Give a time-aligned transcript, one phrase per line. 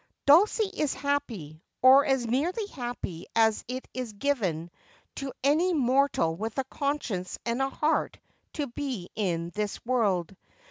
[0.07, 4.71] *#*#* Dnlcie is happy, or as nearly happy as it is given
[5.17, 8.17] to any mortal with a conscience and a heart
[8.53, 10.35] to be in this world.